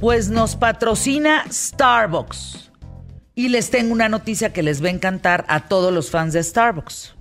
Pues 0.00 0.30
nos 0.30 0.56
patrocina 0.56 1.44
Starbucks. 1.50 2.70
Y 3.34 3.48
les 3.48 3.70
tengo 3.70 3.92
una 3.92 4.08
noticia 4.08 4.50
que 4.50 4.62
les 4.62 4.82
va 4.82 4.88
a 4.88 4.92
encantar 4.92 5.44
a 5.46 5.68
todos 5.68 5.92
los 5.92 6.10
fans 6.10 6.32
de 6.32 6.42
Starbucks. 6.42 7.14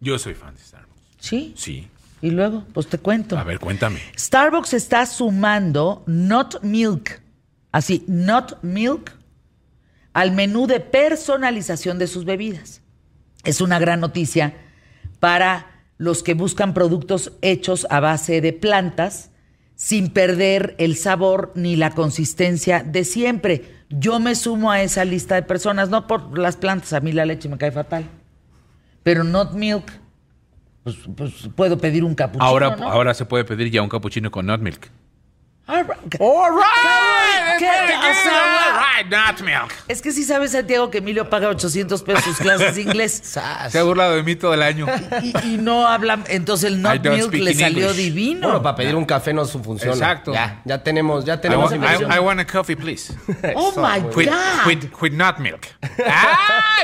Yo 0.00 0.18
soy 0.18 0.34
fan 0.34 0.54
de 0.54 0.60
Starbucks. 0.60 1.00
¿Sí? 1.18 1.54
Sí. 1.56 1.88
Y 2.20 2.30
luego, 2.30 2.64
pues 2.74 2.86
te 2.88 2.98
cuento. 2.98 3.38
A 3.38 3.44
ver, 3.44 3.60
cuéntame. 3.60 4.00
Starbucks 4.18 4.74
está 4.74 5.06
sumando 5.06 6.02
Not 6.06 6.62
Milk, 6.62 7.22
así, 7.72 8.04
Not 8.06 8.62
Milk, 8.62 9.16
al 10.12 10.32
menú 10.32 10.66
de 10.66 10.80
personalización 10.80 11.98
de 11.98 12.08
sus 12.08 12.26
bebidas. 12.26 12.82
Es 13.44 13.62
una 13.62 13.78
gran 13.78 14.00
noticia 14.00 14.54
para 15.18 15.84
los 15.96 16.22
que 16.22 16.34
buscan 16.34 16.74
productos 16.74 17.32
hechos 17.40 17.86
a 17.88 18.00
base 18.00 18.42
de 18.42 18.52
plantas 18.52 19.30
sin 19.78 20.10
perder 20.10 20.74
el 20.78 20.96
sabor 20.96 21.52
ni 21.54 21.76
la 21.76 21.92
consistencia 21.92 22.82
de 22.82 23.04
siempre. 23.04 23.76
Yo 23.88 24.18
me 24.18 24.34
sumo 24.34 24.72
a 24.72 24.82
esa 24.82 25.04
lista 25.04 25.36
de 25.36 25.42
personas, 25.42 25.88
no 25.88 26.08
por 26.08 26.36
las 26.36 26.56
plantas, 26.56 26.92
a 26.94 27.00
mí 27.00 27.12
la 27.12 27.24
leche 27.24 27.48
me 27.48 27.58
cae 27.58 27.70
fatal. 27.70 28.04
Pero 29.04 29.22
Not 29.22 29.52
Milk, 29.52 29.84
pues, 30.82 30.96
pues 31.16 31.48
puedo 31.54 31.78
pedir 31.78 32.02
un 32.02 32.16
capuchino, 32.16 32.44
Ahora, 32.44 32.74
¿no? 32.74 32.90
ahora 32.90 33.14
se 33.14 33.24
puede 33.24 33.44
pedir 33.44 33.70
ya 33.70 33.80
un 33.80 33.88
cappuccino 33.88 34.32
con 34.32 34.46
nut 34.46 34.60
milk. 34.60 34.90
All 35.68 35.84
right. 35.84 36.16
All 36.18 36.58
¿Qué? 37.58 37.66
O 37.66 38.14
sea, 38.24 38.80
right, 38.96 39.06
nut 39.10 39.40
milk. 39.42 39.70
Es 39.86 40.00
que 40.00 40.12
sí 40.12 40.24
sabes, 40.24 40.52
Santiago, 40.52 40.90
que 40.90 40.98
Emilio 40.98 41.28
paga 41.28 41.48
800 41.48 42.02
pesos 42.02 42.24
sus 42.24 42.36
clases 42.38 42.76
de 42.76 42.82
inglés. 42.82 43.20
Se 43.22 43.40
ha 43.78 43.82
burlado 43.82 44.16
de 44.16 44.22
mí 44.22 44.34
todo 44.34 44.54
el 44.54 44.62
año. 44.62 44.86
Y, 45.22 45.34
y 45.54 45.56
no 45.58 45.86
habla, 45.86 46.20
entonces 46.28 46.70
el 46.72 46.78
I 46.78 46.82
not 46.82 47.04
milk 47.04 47.34
le 47.34 47.54
salió 47.54 47.92
divino. 47.92 48.46
Bueno, 48.48 48.62
para 48.62 48.76
pedir 48.76 48.94
un 48.94 49.04
café 49.04 49.34
no 49.34 49.44
su 49.44 49.62
funciona. 49.62 49.92
Exacto. 49.92 50.32
Ya, 50.32 50.62
ya 50.64 50.82
tenemos, 50.82 51.24
ya 51.26 51.34
I, 51.34 51.38
tenemos 51.40 51.70
want, 51.70 51.76
inversión. 51.76 52.10
I- 52.12 52.14
I 52.14 52.18
want 52.18 52.40
a 52.40 52.46
coffee, 52.46 52.76
please. 52.76 53.12
oh 53.54 53.72
my 53.76 54.00
With, 54.16 54.28
God. 54.30 54.66
with, 54.66 54.84
with 55.02 55.12
nut 55.12 55.38
milk. 55.38 55.66
¡Ah! 56.06 56.36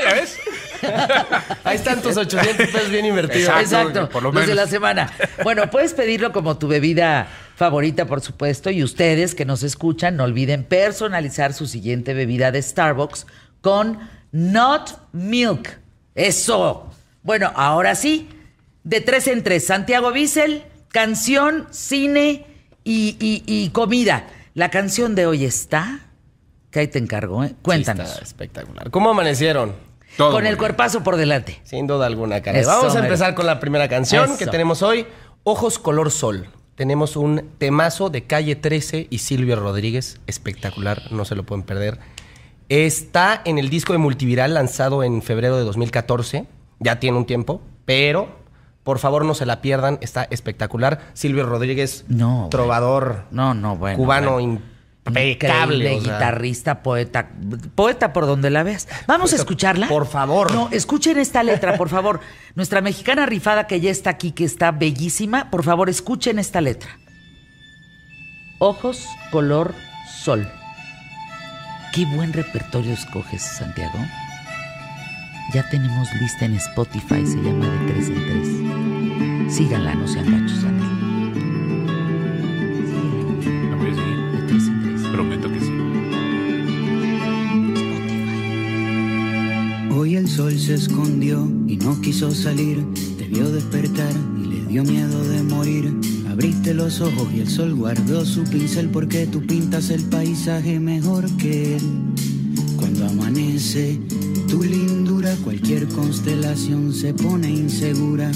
¿Ya 0.03 0.13
ves? 0.13 0.37
Ahí 1.63 1.75
están 1.77 2.01
tus 2.01 2.15
800 2.17 2.67
pesos 2.67 2.89
bien 2.91 3.05
invertidos. 3.05 3.49
Exacto. 3.49 3.87
Exacto, 3.89 4.09
por 4.09 4.21
lo 4.21 4.31
los 4.31 4.41
de 4.45 4.47
menos. 4.51 4.63
la 4.65 4.69
semana. 4.69 5.11
Bueno, 5.43 5.69
puedes 5.71 5.93
pedirlo 5.93 6.31
como 6.31 6.57
tu 6.59 6.67
bebida 6.67 7.27
favorita, 7.55 8.05
por 8.05 8.21
supuesto, 8.21 8.69
y 8.69 8.83
ustedes 8.83 9.33
que 9.35 9.45
nos 9.45 9.63
escuchan, 9.63 10.17
no 10.17 10.23
olviden 10.25 10.63
personalizar 10.63 11.53
su 11.53 11.67
siguiente 11.67 12.13
bebida 12.13 12.51
de 12.51 12.61
Starbucks 12.61 13.25
con 13.61 13.99
Not 14.31 14.99
Milk. 15.13 15.79
Eso. 16.15 16.89
Bueno, 17.23 17.51
ahora 17.55 17.95
sí, 17.95 18.29
de 18.83 19.01
tres 19.01 19.27
en 19.27 19.43
tres, 19.43 19.65
Santiago 19.67 20.11
Bissell, 20.11 20.63
canción, 20.89 21.67
cine 21.71 22.45
y, 22.83 23.17
y- 23.19 23.43
y 23.45 23.69
comida. 23.69 24.27
La 24.53 24.69
canción 24.69 25.15
de 25.15 25.25
hoy 25.25 25.43
está, 25.45 25.99
que 26.71 26.79
ahí 26.81 26.87
te 26.87 26.99
encargo, 26.99 27.43
¿eh? 27.43 27.55
Cuéntanos. 27.61 28.07
Sí, 28.07 28.13
está 28.13 28.23
espectacular. 28.23 28.89
¿Cómo 28.91 29.09
amanecieron? 29.09 29.73
Todo 30.17 30.31
con 30.31 30.41
el 30.45 30.51
bien. 30.53 30.57
cuerpazo 30.59 31.03
por 31.03 31.17
delante. 31.17 31.59
Sin 31.63 31.87
duda 31.87 32.05
alguna, 32.05 32.41
cara. 32.41 32.59
Eso, 32.59 32.69
Vamos 32.69 32.95
a 32.95 32.99
empezar 32.99 33.35
con 33.35 33.45
la 33.45 33.59
primera 33.59 33.89
canción 33.89 34.25
Eso. 34.25 34.37
que 34.37 34.47
tenemos 34.47 34.81
hoy. 34.81 35.05
Ojos 35.43 35.77
color 35.79 36.09
sol. 36.11 36.47
Tenemos 36.75 37.15
un 37.15 37.51
temazo 37.57 38.09
de 38.09 38.23
Calle 38.25 38.55
13 38.57 39.07
y 39.09 39.19
Silvio 39.19 39.55
Rodríguez. 39.55 40.19
Espectacular, 40.27 41.03
no 41.11 41.23
se 41.23 41.35
lo 41.35 41.45
pueden 41.45 41.63
perder. 41.63 41.99
Está 42.67 43.41
en 43.45 43.57
el 43.57 43.69
disco 43.69 43.93
de 43.93 43.99
Multiviral 43.99 44.53
lanzado 44.53 45.01
en 45.03 45.21
febrero 45.21 45.55
de 45.57 45.63
2014. 45.63 46.45
Ya 46.79 46.99
tiene 46.99 47.17
un 47.17 47.25
tiempo, 47.25 47.61
pero 47.85 48.27
por 48.83 48.99
favor 48.99 49.23
no 49.23 49.35
se 49.35 49.45
la 49.45 49.61
pierdan. 49.61 49.99
Está 50.01 50.27
espectacular. 50.29 50.99
Silvio 51.13 51.45
Rodríguez, 51.45 52.03
No, 52.09 52.49
trovador 52.51 53.23
No, 53.31 53.53
no, 53.53 53.77
bueno. 53.77 53.97
cubano 53.97 54.33
bueno. 54.33 54.61
Impecable. 55.05 55.95
O 55.95 56.01
sea. 56.01 56.13
guitarrista, 56.13 56.83
poeta, 56.83 57.29
poeta 57.75 58.13
por 58.13 58.25
donde 58.25 58.49
la 58.49 58.63
veas. 58.63 58.87
Vamos 59.07 59.33
a 59.33 59.35
escucharla. 59.35 59.87
por 59.87 60.07
favor. 60.07 60.53
No, 60.53 60.69
escuchen 60.71 61.17
esta 61.17 61.43
letra, 61.43 61.77
por 61.77 61.89
favor. 61.89 62.19
Nuestra 62.55 62.81
mexicana 62.81 63.25
rifada 63.25 63.67
que 63.67 63.79
ya 63.81 63.91
está 63.91 64.11
aquí, 64.11 64.31
que 64.31 64.45
está 64.45 64.71
bellísima, 64.71 65.49
por 65.51 65.63
favor, 65.63 65.89
escuchen 65.89 66.39
esta 66.39 66.61
letra. 66.61 66.97
Ojos 68.59 69.05
color 69.31 69.75
sol. 70.23 70.49
Qué 71.93 72.05
buen 72.05 72.33
repertorio 72.33 72.93
escoges, 72.93 73.41
Santiago. 73.41 73.99
Ya 75.53 75.69
tenemos 75.69 76.13
lista 76.19 76.45
en 76.45 76.55
Spotify, 76.55 77.25
se 77.25 77.37
llama 77.37 77.69
De 77.69 77.93
Tres 77.93 78.09
en 78.09 78.25
Tres. 79.45 79.55
Síganla, 79.55 79.93
no 79.95 80.07
sean 80.07 80.31
gachos, 80.31 80.63
se 90.65 90.73
escondió 90.73 91.47
y 91.67 91.77
no 91.77 92.01
quiso 92.01 92.31
salir. 92.31 92.83
Te 93.19 93.25
vio 93.25 93.51
despertar 93.51 94.11
y 94.41 94.47
le 94.47 94.65
dio 94.65 94.83
miedo 94.83 95.23
de 95.29 95.43
morir. 95.43 95.93
Abriste 96.27 96.73
los 96.73 97.01
ojos 97.01 97.27
y 97.35 97.41
el 97.41 97.47
sol 97.47 97.75
guardó 97.75 98.25
su 98.25 98.43
pincel 98.45 98.89
porque 98.89 99.27
tú 99.27 99.45
pintas 99.45 99.91
el 99.91 100.03
paisaje 100.05 100.79
mejor 100.79 101.29
que 101.37 101.75
él. 101.75 101.83
Cuando 102.77 103.05
amanece, 103.05 103.99
tu 104.47 104.63
lindura, 104.63 105.35
cualquier 105.43 105.87
constelación 105.87 106.91
se 106.93 107.13
pone 107.13 107.47
insegura. 107.47 108.31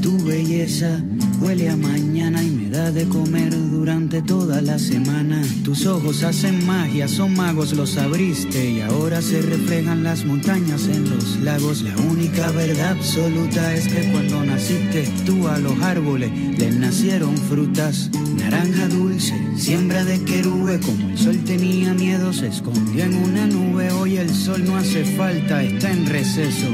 Tu 0.00 0.16
belleza 0.24 1.04
huele 1.40 1.70
a 1.70 1.76
mañana 1.76 2.42
y 2.42 2.50
me 2.50 2.70
da 2.70 2.90
de 2.90 3.06
comer 3.06 3.50
durante 3.70 4.22
toda 4.22 4.60
la 4.60 4.78
semana. 4.78 5.42
Tus 5.64 5.86
ojos 5.86 6.22
hacen 6.22 6.64
magia, 6.66 7.08
son 7.08 7.34
magos, 7.34 7.72
los 7.72 7.96
abriste 7.96 8.70
y 8.70 8.80
ahora 8.80 9.22
se 9.22 9.40
reflejan 9.40 10.02
las 10.02 10.24
montañas 10.24 10.86
en 10.88 11.08
los 11.08 11.40
lagos. 11.40 11.82
La 11.82 11.96
única 11.96 12.50
verdad 12.52 12.90
absoluta 12.90 13.74
es 13.74 13.88
que 13.88 14.10
cuando 14.12 14.44
naciste 14.44 15.08
tú 15.24 15.48
a 15.48 15.58
los 15.58 15.80
árboles 15.80 16.30
les 16.58 16.76
nacieron 16.76 17.36
frutas. 17.36 18.10
Naranja 18.36 18.88
dulce, 18.88 19.34
siembra 19.56 20.04
de 20.04 20.22
querube, 20.24 20.80
como 20.80 21.08
el 21.10 21.18
sol 21.18 21.38
tenía 21.44 21.94
miedo 21.94 22.32
se 22.32 22.48
escondió 22.48 23.04
en 23.04 23.14
una 23.14 23.46
nube. 23.46 23.90
Hoy 23.92 24.16
el 24.16 24.30
sol 24.34 24.64
no 24.64 24.76
hace 24.76 25.04
falta, 25.16 25.62
está 25.62 25.90
en 25.90 26.06
receso. 26.06 26.68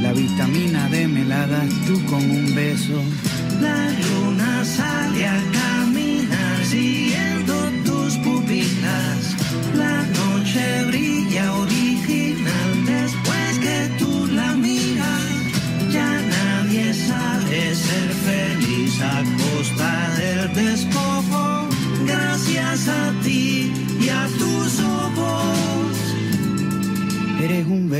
La 0.00 0.12
vitamina 0.12 0.88
D 0.88 1.08
me 1.08 1.24
la 1.24 1.46
das 1.46 1.68
tú 1.86 2.04
con 2.06 2.22
un 2.22 2.54
beso. 2.54 3.02
La 3.60 3.90
luna 3.90 4.64
sale 4.64 5.26
a 5.26 5.38
caminar 5.52 6.64
siguiendo 6.64 7.54
tus 7.84 8.16
pupilas. 8.18 9.36
La 9.76 10.02
noche 10.02 10.84
brilla 10.88 11.52
original 11.54 12.86
después 12.86 13.58
que 13.58 13.90
tú 13.98 14.26
la 14.32 14.54
miras. 14.54 15.24
Ya 15.92 16.20
nadie 16.22 16.94
sabe 16.94 17.74
ser 17.74 18.08
feliz 18.26 19.00
a 19.02 19.22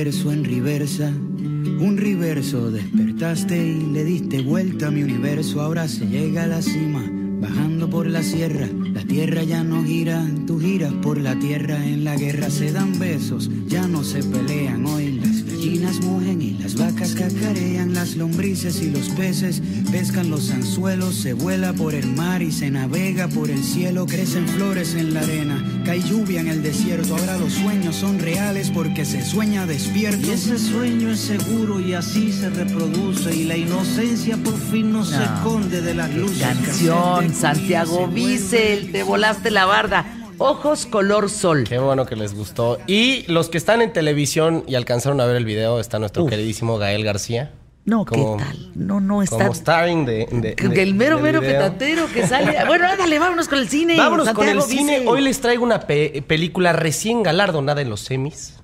verso 0.04 0.32
en 0.32 0.44
reversa, 0.44 1.08
un 1.10 1.98
reverso. 1.98 2.70
Despertaste 2.70 3.54
y 3.54 3.92
le 3.92 4.02
diste 4.02 4.40
vuelta 4.40 4.86
a 4.86 4.90
mi 4.90 5.02
universo. 5.02 5.60
Ahora 5.60 5.88
se 5.88 6.06
llega 6.06 6.44
a 6.44 6.46
la 6.46 6.62
cima, 6.62 7.04
bajando 7.38 7.90
por 7.90 8.06
la 8.06 8.22
sierra. 8.22 8.66
La 8.94 9.04
tierra 9.04 9.42
ya 9.42 9.62
no 9.62 9.84
gira, 9.84 10.26
tú 10.46 10.58
giras 10.58 10.94
por 11.02 11.20
la 11.20 11.38
tierra. 11.38 11.84
En 11.84 12.04
la 12.04 12.16
guerra 12.16 12.48
se 12.48 12.72
dan 12.72 12.98
besos, 12.98 13.50
ya 13.66 13.86
no 13.88 14.02
se 14.02 14.22
pelean. 14.22 14.86
Hoy 14.86 15.20
las 15.22 15.44
gallinas 15.44 16.00
mugen 16.00 16.40
y 16.40 16.49
las 16.74 16.94
vacas 16.94 17.14
cacarean. 17.14 17.94
Las 17.94 18.16
lombrices 18.16 18.80
y 18.82 18.90
los 18.90 19.08
peces 19.10 19.62
pescan 19.90 20.30
los 20.30 20.50
anzuelos. 20.50 21.14
Se 21.14 21.32
vuela 21.32 21.72
por 21.72 21.94
el 21.94 22.06
mar 22.06 22.42
y 22.42 22.52
se 22.52 22.70
navega 22.70 23.28
por 23.28 23.50
el 23.50 23.62
cielo. 23.62 24.06
Crecen 24.06 24.46
flores 24.48 24.94
en 24.94 25.14
la 25.14 25.20
arena, 25.20 25.82
cae 25.84 26.02
lluvia 26.02 26.40
en 26.40 26.48
el 26.48 26.62
desierto. 26.62 27.16
Ahora 27.16 27.38
los 27.38 27.52
sueños 27.54 27.96
son 27.96 28.18
reales 28.18 28.70
porque 28.70 29.04
se 29.04 29.24
sueña 29.24 29.66
despierto. 29.66 30.26
Y 30.26 30.30
ese 30.30 30.58
sueño 30.58 31.10
es 31.10 31.20
seguro 31.20 31.80
y 31.80 31.94
así 31.94 32.32
se 32.32 32.50
reproduce 32.50 33.34
y 33.34 33.44
la 33.44 33.56
inocencia 33.56 34.36
por 34.36 34.58
fin 34.58 34.92
no, 34.92 35.04
se 35.04 35.22
esconde 35.22 35.80
de 35.80 35.94
las 35.94 36.14
luces. 36.14 36.42
Canción, 36.42 37.34
Santiago 37.34 38.06
Bissell, 38.08 38.92
te 38.92 39.02
volaste 39.02 39.50
la 39.50 39.66
barda. 39.66 40.19
Ojos 40.42 40.86
color 40.86 41.28
sol. 41.28 41.64
Qué 41.68 41.78
bueno 41.78 42.06
que 42.06 42.16
les 42.16 42.34
gustó. 42.34 42.78
Y 42.86 43.24
los 43.30 43.50
que 43.50 43.58
están 43.58 43.82
en 43.82 43.92
televisión 43.92 44.64
y 44.66 44.74
alcanzaron 44.74 45.20
a 45.20 45.26
ver 45.26 45.36
el 45.36 45.44
video, 45.44 45.78
está 45.80 45.98
nuestro 45.98 46.24
queridísimo 46.26 46.78
Gael 46.78 47.04
García. 47.04 47.52
No, 47.84 48.06
Como- 48.06 48.38
¿qué 48.38 48.44
tal? 48.44 48.70
No, 48.74 49.00
no 49.00 49.22
está. 49.22 49.36
Como 49.36 49.54
starring 49.54 50.06
de, 50.06 50.26
de- 50.32 50.54
que 50.54 50.68
de- 50.68 50.82
el 50.82 50.94
mero, 50.94 51.18
mero 51.18 51.40
video. 51.42 51.52
petatero 51.60 52.06
que 52.12 52.26
sale. 52.26 52.56
Bueno, 52.66 52.86
ándale, 52.88 53.18
vámonos 53.18 53.48
con 53.48 53.58
el 53.58 53.68
cine. 53.68 53.98
Vámonos 53.98 54.30
con 54.30 54.48
el 54.48 54.62
cine. 54.62 55.04
Hoy 55.06 55.20
les 55.20 55.40
traigo 55.42 55.62
una 55.62 55.80
pe- 55.80 56.24
película 56.26 56.72
recién 56.72 57.22
galardonada 57.22 57.82
en 57.82 57.90
los 57.90 58.00
semis. 58.00 58.54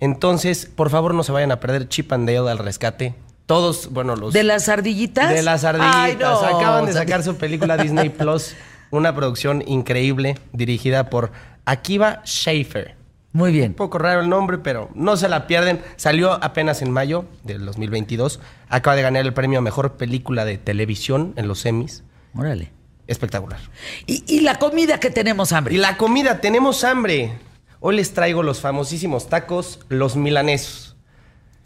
Entonces, 0.00 0.66
por 0.66 0.90
favor, 0.90 1.14
no 1.14 1.22
se 1.22 1.32
vayan 1.32 1.50
a 1.52 1.60
perder 1.60 1.88
Chip 1.88 2.12
and 2.12 2.28
Dale 2.28 2.50
al 2.50 2.58
rescate. 2.58 3.14
Todos, 3.46 3.90
bueno, 3.90 4.16
los... 4.16 4.32
¿De 4.34 4.42
las 4.42 4.68
ardillitas? 4.68 5.30
De 5.32 5.42
las 5.42 5.64
ardillitas. 5.64 5.94
Ay, 5.96 6.16
no, 6.18 6.28
Acaban 6.58 6.86
de 6.86 6.92
sacar 6.92 7.22
su 7.22 7.36
película 7.36 7.76
Disney 7.78 8.08
Plus. 8.10 8.54
Una 8.90 9.14
producción 9.14 9.62
increíble 9.66 10.38
dirigida 10.52 11.10
por 11.10 11.32
Akiva 11.64 12.22
Schaffer. 12.24 12.96
Muy 13.32 13.50
bien. 13.52 13.70
Un 13.72 13.74
poco 13.76 13.98
raro 13.98 14.20
el 14.20 14.28
nombre, 14.28 14.58
pero 14.58 14.90
no 14.94 15.16
se 15.16 15.28
la 15.28 15.46
pierden. 15.48 15.80
Salió 15.96 16.32
apenas 16.44 16.82
en 16.82 16.90
mayo 16.92 17.24
del 17.42 17.66
2022. 17.66 18.38
Acaba 18.68 18.94
de 18.94 19.02
ganar 19.02 19.24
el 19.26 19.32
premio 19.34 19.58
a 19.58 19.62
Mejor 19.62 19.94
Película 19.96 20.44
de 20.44 20.56
Televisión 20.58 21.32
en 21.36 21.48
los 21.48 21.66
Emmys. 21.66 22.04
Órale. 22.36 22.70
Espectacular. 23.08 23.58
Y, 24.06 24.24
y 24.26 24.40
la 24.40 24.58
comida 24.58 24.98
que 25.00 25.10
tenemos 25.10 25.52
hambre. 25.52 25.74
Y 25.74 25.78
la 25.78 25.96
comida, 25.96 26.40
tenemos 26.40 26.84
hambre. 26.84 27.32
Hoy 27.80 27.96
les 27.96 28.14
traigo 28.14 28.42
los 28.42 28.60
famosísimos 28.60 29.28
tacos, 29.28 29.80
los 29.88 30.16
milanesos. 30.16 30.96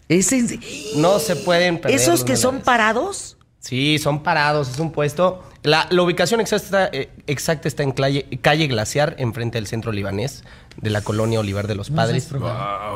Ese- 0.09 0.59
No 0.97 1.19
se 1.19 1.37
pueden 1.37 1.79
perder. 1.81 2.01
¿Esos 2.01 2.25
que 2.25 2.37
son 2.37 2.61
parados? 2.61 3.37
Sí, 3.61 3.99
son 3.99 4.23
parados, 4.23 4.69
es 4.69 4.79
un 4.79 4.93
puesto. 4.93 5.43
La, 5.63 5.87
la 5.91 6.03
ubicación 6.03 6.41
exacta, 6.41 6.89
eh, 6.93 7.11
exacta 7.27 7.69
está 7.69 7.83
en 7.83 7.93
calle, 7.93 8.27
calle 8.41 8.67
Glaciar, 8.69 9.17
enfrente 9.19 9.59
del 9.59 9.67
centro 9.67 9.93
libanés 9.93 10.45
de 10.81 10.91
la 10.91 11.03
colonia 11.03 11.41
Olivar 11.41 11.67
de 11.67 11.75
los 11.75 11.91
Padres. 11.91 12.31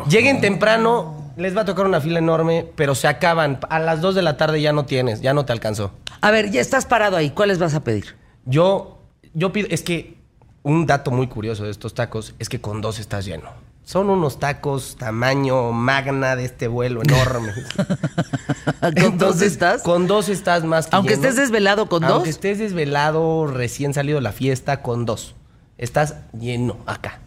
Lleguen 0.09 0.41
temprano, 0.41 1.32
les 1.37 1.56
va 1.56 1.62
a 1.62 1.64
tocar 1.64 1.87
una 1.87 2.00
fila 2.00 2.19
enorme, 2.19 2.67
pero 2.76 2.94
se 2.94 3.09
acaban. 3.09 3.59
A 3.69 3.79
las 3.81 4.00
2 4.00 4.14
de 4.14 4.23
la 4.23 4.37
tarde 4.37 4.61
ya 4.61 4.73
no 4.73 4.85
tienes, 4.85 5.20
ya 5.20 5.35
no 5.35 5.44
te 5.44 5.53
alcanzó. 5.53 5.93
A 6.20 6.31
ver, 6.31 6.50
ya 6.50 6.61
estás 6.61 6.87
parado 6.87 7.17
ahí. 7.17 7.31
¿Cuáles 7.31 7.59
vas 7.59 7.75
a 7.75 7.82
pedir? 7.82 8.17
Yo, 8.44 9.03
yo 9.35 9.53
pido, 9.53 9.69
es 9.70 9.82
que 9.82 10.17
un 10.62 10.87
dato 10.87 11.11
muy 11.11 11.26
curioso 11.26 11.64
de 11.64 11.70
estos 11.70 11.94
tacos 11.94 12.35
es 12.38 12.49
que 12.49 12.61
con 12.61 12.81
dos 12.81 13.00
estás 13.00 13.25
lleno. 13.25 13.50
Son 13.92 14.08
unos 14.08 14.38
tacos 14.38 14.96
tamaño 14.96 15.70
magna 15.72 16.34
de 16.34 16.46
este 16.46 16.66
vuelo 16.66 17.02
enorme. 17.02 17.52
¿Con 19.02 19.18
dos 19.18 19.42
estás? 19.42 19.82
Con 19.82 20.06
dos 20.06 20.30
estás 20.30 20.64
más 20.64 20.86
que 20.86 20.96
Aunque 20.96 21.16
lleno. 21.16 21.22
estés 21.28 21.36
desvelado, 21.36 21.90
¿con 21.90 22.00
dos? 22.00 22.10
Aunque 22.12 22.30
estés 22.30 22.58
desvelado, 22.58 23.46
recién 23.46 23.92
salido 23.92 24.16
de 24.16 24.22
la 24.22 24.32
fiesta, 24.32 24.80
con 24.80 25.04
dos. 25.04 25.34
Estás 25.76 26.16
lleno 26.32 26.78
acá. 26.86 27.20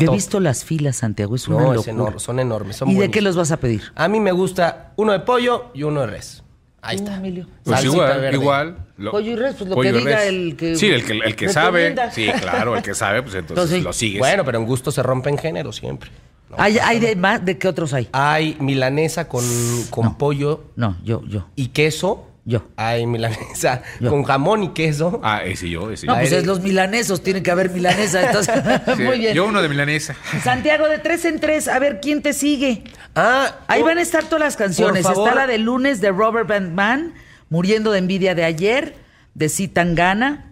Yo 0.00 0.10
he 0.10 0.14
visto 0.14 0.40
las 0.40 0.64
filas, 0.64 0.96
Santiago. 0.96 1.36
Es 1.36 1.48
una 1.48 1.58
No, 1.58 1.70
es 1.72 1.76
locura. 1.76 1.92
enorme, 1.92 2.18
son 2.18 2.40
enormes. 2.40 2.76
Son 2.76 2.88
¿Y 2.88 2.92
de 2.92 2.96
buenísimos. 2.96 3.12
qué 3.14 3.20
los 3.20 3.36
vas 3.36 3.52
a 3.52 3.58
pedir? 3.58 3.82
A 3.94 4.08
mí 4.08 4.18
me 4.18 4.32
gusta 4.32 4.92
uno 4.96 5.12
de 5.12 5.20
pollo 5.20 5.66
y 5.74 5.82
uno 5.82 6.00
de 6.00 6.06
res. 6.06 6.42
Ahí 6.88 6.96
está. 6.96 7.16
Emilio. 7.16 7.46
Pues 7.64 7.76
Salsita 7.80 7.92
igual, 7.94 8.20
verde. 8.20 8.36
igual. 8.36 8.76
Lo- 8.98 9.10
Pollo 9.10 9.30
y 9.32 9.36
res, 9.36 9.54
pues 9.58 9.70
lo 9.70 9.76
que 9.80 9.92
diga 9.92 10.16
res. 10.16 10.26
el 10.28 10.56
que 10.56 10.76
Sí, 10.76 10.86
el 10.86 11.04
que, 11.04 11.12
el 11.12 11.36
que 11.36 11.48
sabe. 11.48 11.94
Sí, 12.12 12.28
claro, 12.40 12.76
el 12.76 12.82
que 12.82 12.94
sabe, 12.94 13.22
pues 13.22 13.34
entonces 13.34 13.62
Entonces, 13.64 13.82
lo 13.84 13.92
sigues. 13.92 14.18
Bueno, 14.20 14.44
pero 14.44 14.58
en 14.58 14.64
gusto 14.66 14.90
se 14.90 15.02
rompen 15.02 15.36
géneros 15.38 15.76
siempre. 15.76 16.10
No. 16.50 16.56
¿Hay, 16.58 16.78
hay 16.78 17.00
de 17.00 17.16
más? 17.16 17.44
¿De 17.44 17.58
qué 17.58 17.66
otros 17.68 17.92
hay? 17.92 18.08
Hay 18.12 18.56
milanesa 18.60 19.28
con, 19.28 19.44
con 19.90 20.16
pollo 20.16 20.66
No, 20.76 20.96
yo, 21.04 21.22
yo. 21.26 21.48
y 21.56 21.68
queso. 21.68 22.28
Yo. 22.48 22.62
Hay 22.76 23.06
milanesa 23.06 23.82
Yo. 24.00 24.08
con 24.10 24.22
jamón 24.22 24.62
y 24.62 24.68
queso. 24.68 25.20
Ah, 25.24 25.42
ese 25.44 25.68
yo, 25.68 25.90
ese 25.90 26.06
No, 26.06 26.14
yo. 26.14 26.20
pues 26.20 26.30
eres- 26.30 26.42
es 26.42 26.46
los 26.46 26.60
milanesos, 26.60 27.22
tiene 27.22 27.42
que 27.42 27.50
haber 27.50 27.70
milanesa. 27.70 28.24
Entonces, 28.24 28.54
Sí, 28.96 29.02
muy 29.02 29.18
bien. 29.18 29.34
Yo 29.34 29.46
uno 29.46 29.60
de 29.60 29.68
milanesa. 29.68 30.14
Santiago, 30.44 30.88
de 30.88 30.98
tres 30.98 31.24
en 31.24 31.40
tres, 31.40 31.66
a 31.66 31.78
ver 31.80 31.98
quién 32.00 32.22
te 32.22 32.32
sigue. 32.32 32.84
Ah, 33.16 33.56
Ahí 33.66 33.82
oh, 33.82 33.84
van 33.84 33.98
a 33.98 34.02
estar 34.02 34.24
todas 34.24 34.40
las 34.44 34.56
canciones. 34.56 35.04
Está 35.04 35.34
la 35.34 35.46
de 35.48 35.58
lunes 35.58 36.00
de 36.00 36.10
Robert 36.12 36.48
Van 36.48 36.72
Man, 36.74 37.14
Muriendo 37.50 37.90
de 37.92 37.98
envidia 37.98 38.34
de 38.36 38.44
ayer, 38.44 38.94
de 39.34 39.48
Citangana 39.48 40.45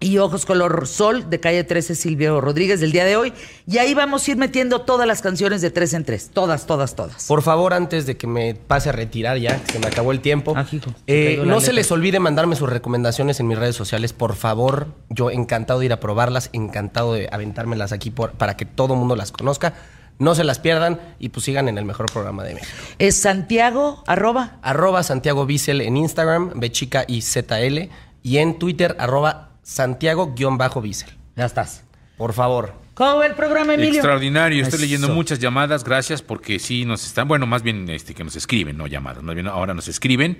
y 0.00 0.18
Ojos 0.18 0.46
color 0.46 0.86
sol 0.86 1.28
de 1.28 1.40
calle 1.40 1.64
13 1.64 1.94
Silvio 1.96 2.40
Rodríguez 2.40 2.80
del 2.80 2.92
día 2.92 3.04
de 3.04 3.16
hoy. 3.16 3.32
Y 3.66 3.78
ahí 3.78 3.94
vamos 3.94 4.26
a 4.26 4.30
ir 4.30 4.36
metiendo 4.36 4.82
todas 4.82 5.06
las 5.08 5.22
canciones 5.22 5.60
de 5.60 5.70
tres 5.70 5.92
en 5.94 6.04
tres. 6.04 6.30
Todas, 6.32 6.66
todas, 6.66 6.94
todas. 6.94 7.26
Por 7.26 7.42
favor, 7.42 7.74
antes 7.74 8.06
de 8.06 8.16
que 8.16 8.26
me 8.28 8.54
pase 8.54 8.90
a 8.90 8.92
retirar 8.92 9.38
ya, 9.38 9.58
que 9.64 9.72
se 9.72 9.78
me 9.80 9.86
acabó 9.88 10.12
el 10.12 10.20
tiempo, 10.20 10.54
Ah, 10.56 10.64
hijo, 10.70 10.92
eh, 11.08 11.42
no 11.44 11.60
se 11.60 11.72
les 11.72 11.90
olvide 11.90 12.20
mandarme 12.20 12.54
sus 12.54 12.68
recomendaciones 12.70 13.40
en 13.40 13.48
mis 13.48 13.58
redes 13.58 13.74
sociales, 13.74 14.12
por 14.12 14.36
favor. 14.36 14.86
Yo 15.08 15.30
encantado 15.30 15.80
de 15.80 15.86
ir 15.86 15.92
a 15.92 15.98
probarlas, 16.00 16.50
encantado 16.52 17.14
de 17.14 17.28
aventármelas 17.32 17.90
aquí 17.92 18.10
por- 18.10 18.32
para 18.32 18.56
que 18.56 18.66
todo 18.66 18.94
el 18.94 19.00
mundo 19.00 19.16
las 19.16 19.32
conozca. 19.32 19.74
No 20.20 20.34
se 20.34 20.42
las 20.44 20.58
pierdan 20.58 21.00
y 21.20 21.28
pues 21.28 21.44
sigan 21.44 21.68
en 21.68 21.78
el 21.78 21.84
mejor 21.84 22.06
programa 22.12 22.42
de 22.44 22.54
México. 22.54 22.72
Es 22.98 23.20
Santiago, 23.20 24.02
arroba. 24.06 24.58
Arroba 24.62 25.02
Santiago 25.04 25.46
Bissell 25.46 25.80
en 25.80 25.96
Instagram, 25.96 26.52
Bechica 26.56 27.04
y 27.06 27.22
ZL, 27.22 27.88
y 28.24 28.38
en 28.38 28.58
Twitter, 28.58 28.96
arroba 28.98 29.47
Santiago-Bissell. 29.68 31.10
Ya 31.36 31.44
estás. 31.44 31.84
Por 32.16 32.32
favor. 32.32 32.72
¿Cómo 32.94 33.18
va 33.18 33.26
el 33.26 33.34
programa, 33.34 33.74
Emilio? 33.74 33.94
Extraordinario. 33.94 34.62
Estoy 34.62 34.78
Eso. 34.78 34.84
leyendo 34.84 35.08
muchas 35.10 35.38
llamadas. 35.38 35.84
Gracias 35.84 36.22
porque 36.22 36.58
sí 36.58 36.84
nos 36.84 37.04
están, 37.06 37.28
bueno, 37.28 37.46
más 37.46 37.62
bien 37.62 37.88
este, 37.90 38.14
que 38.14 38.24
nos 38.24 38.34
escriben, 38.34 38.76
no 38.76 38.86
llamadas, 38.86 39.22
más 39.22 39.34
bien 39.34 39.46
ahora 39.46 39.74
nos 39.74 39.86
escriben. 39.86 40.38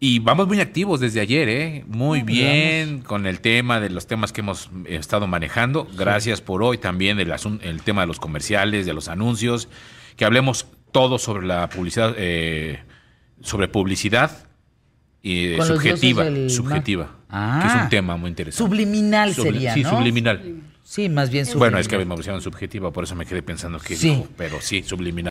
Y 0.00 0.20
vamos 0.20 0.46
muy 0.48 0.60
activos 0.60 1.00
desde 1.00 1.20
ayer, 1.20 1.48
¿eh? 1.48 1.84
Muy 1.86 2.22
bien 2.22 3.02
con 3.02 3.26
el 3.26 3.40
tema 3.40 3.78
de 3.78 3.90
los 3.90 4.06
temas 4.06 4.32
que 4.32 4.40
hemos 4.40 4.70
eh, 4.86 4.96
estado 4.96 5.26
manejando. 5.26 5.86
Gracias 5.96 6.40
por 6.40 6.62
hoy 6.62 6.78
también 6.78 7.18
asun- 7.18 7.60
el 7.62 7.82
tema 7.82 8.00
de 8.02 8.06
los 8.06 8.18
comerciales, 8.20 8.86
de 8.86 8.94
los 8.94 9.08
anuncios, 9.08 9.68
que 10.16 10.24
hablemos 10.24 10.66
todo 10.92 11.18
sobre 11.18 11.46
la 11.46 11.68
publicidad, 11.68 12.14
eh, 12.16 12.80
sobre 13.42 13.68
publicidad 13.68 14.46
los 15.22 15.66
subjetiva, 15.68 16.24
subjetiva, 16.48 17.04
mar. 17.30 17.60
que 17.62 17.66
es 17.68 17.72
Ah. 17.74 17.80
un 17.84 17.88
tema 17.88 18.16
muy 18.16 18.28
interesante. 18.30 18.58
Subliminal 18.68 19.34
Subli- 19.34 19.42
sería, 19.42 19.74
Sí, 19.74 19.82
¿no? 19.82 19.90
subliminal. 19.90 20.54
Sí, 20.84 21.08
más 21.08 21.30
bien 21.30 21.46
subliminal. 21.46 21.70
Bueno, 21.70 21.78
es 21.78 21.88
que 21.88 21.96
me 21.98 22.16
pusieron 22.16 22.40
subjetiva, 22.42 22.92
por 22.92 23.04
eso 23.04 23.14
me 23.14 23.24
quedé 23.24 23.42
pensando 23.42 23.78
que 23.78 23.96
Sí. 23.96 24.10
dijo, 24.10 24.28
pero 24.36 24.60
sí, 24.60 24.82
subliminal. 24.82 25.20